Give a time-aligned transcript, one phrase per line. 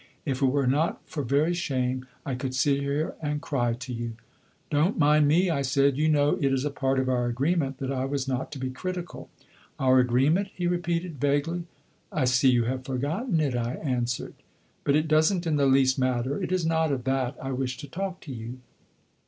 [0.25, 4.13] If it were not for very shame I could sit here and cry to you.'
[4.71, 7.91] 'Don't mind me,' I said; 'you know it is a part of our agreement that
[7.91, 9.29] I was not to be critical.'
[9.77, 11.65] 'Our agreement?' he repeated, vaguely.
[12.11, 14.33] 'I see you have forgotten it,' I answered;
[14.85, 17.77] 'but it does n't in the least matter; it is not of that I wish
[17.77, 18.57] to talk to you.